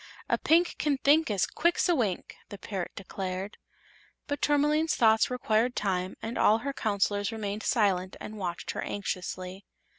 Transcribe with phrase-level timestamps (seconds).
[0.27, 3.59] "A Pink can think As quick's a wink!" the parrot declared.
[4.25, 9.63] But Tourmaline's thoughts required time and all her Counselors remained silent and watched her anxiously.